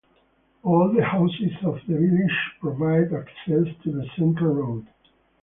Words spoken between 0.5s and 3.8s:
All the houses of the village provide access